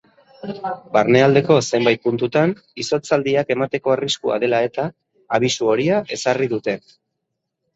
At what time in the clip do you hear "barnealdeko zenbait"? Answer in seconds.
0.95-2.01